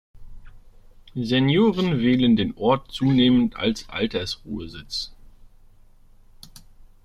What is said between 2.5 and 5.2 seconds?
Ort zunehmend als Altersruhesitz.